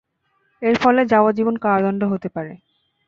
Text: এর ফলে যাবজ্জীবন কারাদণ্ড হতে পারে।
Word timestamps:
এর 0.61 0.75
ফলে 0.81 1.01
যাবজ্জীবন 1.05 1.55
কারাদণ্ড 1.57 2.01
হতে 2.11 2.27
পারে। 2.29 2.53